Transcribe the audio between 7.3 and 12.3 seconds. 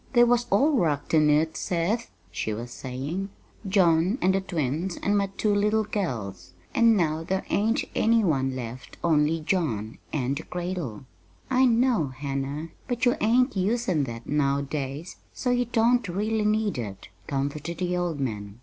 ain't any one left only John and the cradle." "I know,